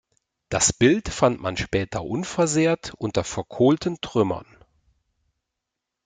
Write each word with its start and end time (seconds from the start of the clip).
Das 0.49 0.73
Bild 0.73 1.09
fand 1.09 1.39
man 1.41 1.57
später 1.57 2.03
unversehrt 2.03 2.91
unter 2.97 3.23
verkohlten 3.23 4.01
Trümmern. 4.01 4.47